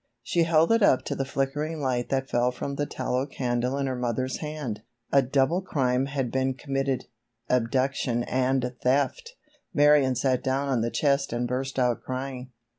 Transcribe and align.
She 0.23 0.45
held 0.45 0.71
it 0.71 0.81
up 0.81 1.03
to 1.03 1.15
the 1.15 1.25
flickering 1.25 1.79
light 1.79 2.09
that 2.09 2.27
fell 2.27 2.49
from 2.51 2.73
the 2.73 2.87
tallow 2.87 3.27
candle 3.27 3.77
in 3.77 3.85
her 3.85 3.95
mother's 3.95 4.37
hand. 4.37 4.81
A 5.11 5.21
double 5.21 5.61
crime 5.61 6.07
had 6.07 6.31
been 6.31 6.55
committed—abduction 6.55 8.23
and 8.23 8.73
theft. 8.81 9.35
Marion 9.75 10.15
sat 10.15 10.43
down 10.43 10.69
on 10.69 10.81
the 10.81 10.89
chest 10.89 11.31
and 11.31 11.47
burst 11.47 11.77
out 11.77 12.01
crying. 12.01 12.49